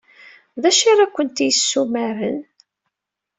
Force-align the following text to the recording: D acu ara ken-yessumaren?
D 0.61 0.63
acu 0.69 0.85
ara 0.91 1.05
ken-yessumaren? 1.15 2.39